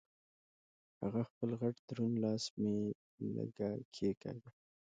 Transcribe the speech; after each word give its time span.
هغه 1.01 1.21
خپل 1.29 1.49
غټ 1.61 1.75
دروند 1.89 2.15
لاس 2.23 2.43
مې 2.61 2.77
لږه 3.35 3.69
کېګاږه. 3.95 4.49